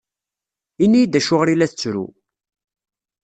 Ini-iyi-d 0.83 1.19
acuɣer 1.19 1.47
i 1.49 1.55
la 1.55 1.67
tettru. 1.71 2.05